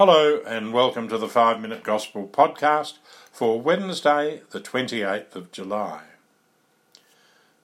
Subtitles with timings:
[0.00, 2.94] Hello, and welcome to the 5 Minute Gospel podcast
[3.30, 6.04] for Wednesday, the 28th of July.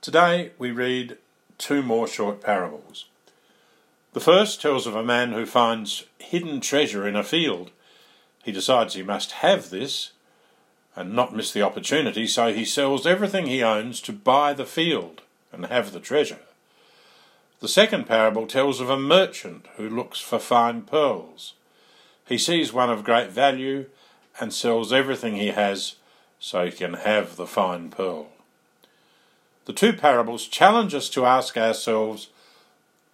[0.03, 1.17] Today we read
[1.57, 3.07] two more short parables.
[4.13, 7.71] The first tells of a man who finds hidden treasure in a field.
[8.45, 10.13] He decides he must have this
[10.95, 15.23] and not miss the opportunity, so he sells everything he owns to buy the field
[15.53, 16.41] and have the treasure.
[17.61, 21.55] The second parable tells of a merchant who looks for fine pearls.
[22.27, 23.87] He sees one of great value
[24.41, 25.97] and sells everything he has
[26.39, 28.29] so he can have the fine pearl.
[29.65, 32.29] The two parables challenge us to ask ourselves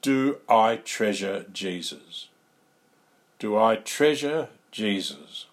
[0.01, 2.29] Do I treasure Jesus?
[3.39, 5.47] Do I treasure Jesus?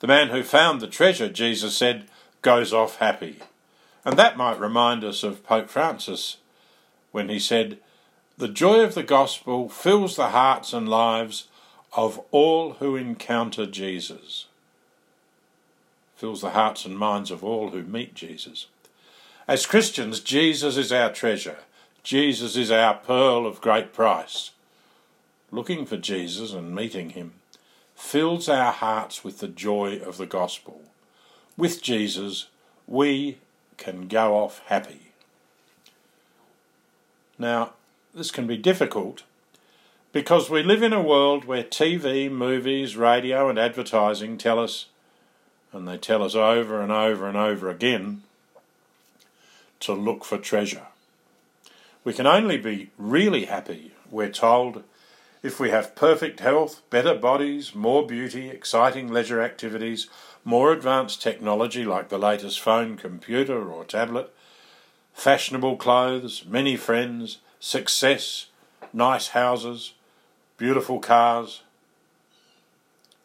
[0.00, 2.06] The man who found the treasure, Jesus said,
[2.42, 3.36] goes off happy.
[4.04, 6.36] And that might remind us of Pope Francis
[7.10, 7.78] when he said,
[8.38, 11.48] The joy of the gospel fills the hearts and lives
[11.96, 14.46] of all who encounter Jesus.
[16.14, 18.66] Fills the hearts and minds of all who meet Jesus.
[19.48, 21.58] As Christians, Jesus is our treasure.
[22.02, 24.50] Jesus is our pearl of great price.
[25.50, 27.32] Looking for Jesus and meeting him
[27.94, 30.82] fills our hearts with the joy of the gospel.
[31.56, 32.48] With Jesus,
[32.86, 33.38] we
[33.78, 35.12] can go off happy.
[37.38, 37.72] Now,
[38.14, 39.22] this can be difficult
[40.16, 44.86] because we live in a world where TV, movies, radio, and advertising tell us,
[45.74, 48.22] and they tell us over and over and over again,
[49.78, 50.86] to look for treasure.
[52.02, 54.84] We can only be really happy, we're told,
[55.42, 60.08] if we have perfect health, better bodies, more beauty, exciting leisure activities,
[60.46, 64.32] more advanced technology like the latest phone, computer, or tablet,
[65.12, 68.46] fashionable clothes, many friends, success,
[68.94, 69.92] nice houses,
[70.56, 71.62] beautiful cars.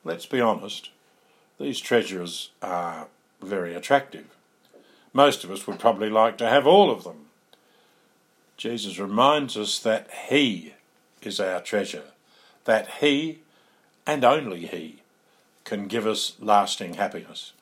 [0.04, 0.90] Let's be honest,
[1.60, 3.08] these treasures are
[3.42, 4.26] very attractive.
[5.14, 7.28] Most of us would probably like to have all of them.
[8.58, 10.74] Jesus reminds us that He
[11.22, 12.06] is our treasure,
[12.66, 13.40] that He,
[14.06, 15.02] and only He,
[15.64, 17.54] can give us lasting happiness.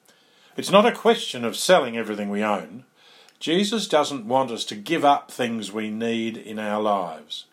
[0.58, 2.84] It's not a question of selling everything we own.
[3.40, 7.46] Jesus doesn't want us to give up things we need in our lives.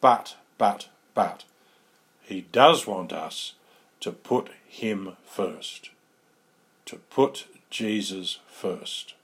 [0.00, 1.44] But, but, but,
[2.22, 3.54] he does want us
[4.00, 5.90] to put Him first,
[6.86, 9.14] to put Jesus first.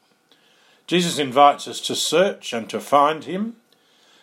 [0.86, 3.56] Jesus invites us to search and to find Him.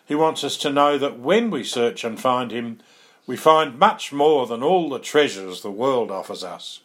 [0.05, 2.79] He wants us to know that when we search and find Him,
[3.25, 6.81] we find much more than all the treasures the world offers us.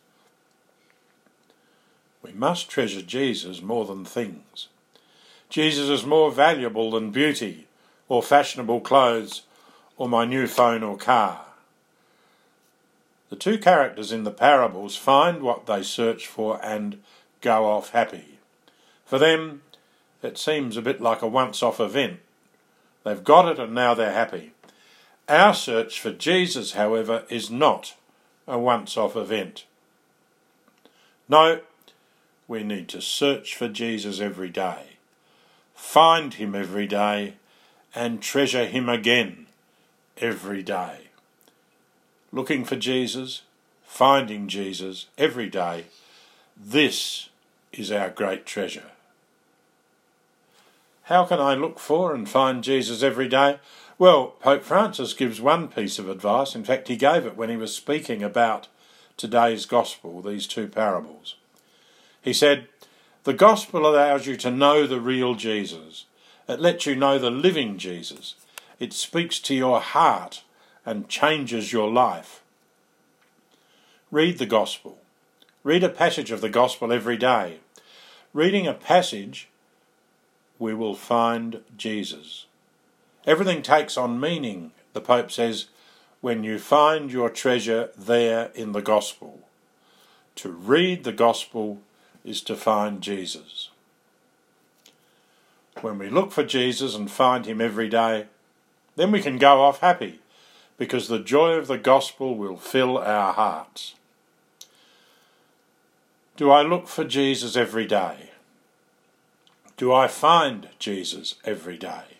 [2.22, 4.68] We must treasure Jesus more than things.
[5.48, 7.66] Jesus is more valuable than beauty,
[8.08, 9.42] or fashionable clothes,
[9.98, 11.44] or my new phone or car.
[13.30, 17.02] The two characters in the parables find what they search for and
[17.42, 18.38] go off happy.
[19.04, 19.62] For them,
[20.22, 22.20] it seems a bit like a once off event.
[23.04, 24.52] They've got it and now they're happy.
[25.28, 27.94] Our search for Jesus, however, is not
[28.46, 29.64] a once off event.
[31.28, 31.60] No,
[32.46, 34.96] we need to search for Jesus every day,
[35.74, 37.34] find him every day,
[37.94, 39.47] and treasure him again
[40.20, 41.08] every day
[42.32, 43.42] looking for Jesus,
[43.82, 45.86] finding Jesus every day.
[46.56, 47.28] This
[47.72, 48.90] is our great treasure.
[51.04, 53.58] How can I look for and find Jesus every day?
[53.98, 56.54] Well, Pope Francis gives one piece of advice.
[56.54, 58.68] In fact, he gave it when he was speaking about
[59.16, 61.36] today's gospel, these two parables.
[62.20, 62.68] He said,
[63.24, 66.04] The gospel allows you to know the real Jesus.
[66.46, 68.34] It lets you know the living Jesus.
[68.78, 70.42] It speaks to your heart
[70.86, 72.42] and changes your life.
[74.10, 74.98] Read the Gospel.
[75.62, 77.58] Read a passage of the Gospel every day.
[78.32, 79.48] Reading a passage,
[80.58, 82.46] we will find Jesus.
[83.26, 85.66] Everything takes on meaning, the Pope says,
[86.20, 89.40] when you find your treasure there in the Gospel.
[90.36, 91.80] To read the Gospel
[92.24, 93.70] is to find Jesus.
[95.80, 98.26] When we look for Jesus and find him every day,
[98.98, 100.18] then we can go off happy
[100.76, 103.94] because the joy of the gospel will fill our hearts.
[106.36, 108.30] Do I look for Jesus every day?
[109.76, 112.18] Do I find Jesus every day?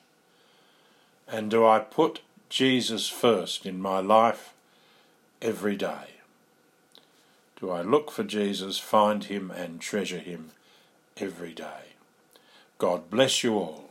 [1.27, 4.55] And do I put Jesus first in my life
[5.43, 6.15] every day?
[7.61, 10.51] Do I look for Jesus, find him, and treasure him
[11.17, 11.97] every day?
[12.79, 13.88] God bless you all.